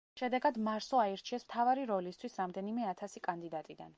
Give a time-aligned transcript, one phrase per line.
[0.19, 3.89] შედეგად, მარსო აირჩიეს მთავარი როლისთვის რამდენიმე ათასი კანდიდატიდან.